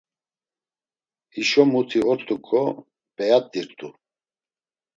Hişo 1.33 1.63
muti 1.71 1.99
ort̆uǩo 2.11 2.63
p̌eyat̆irt̆u. 3.15 3.87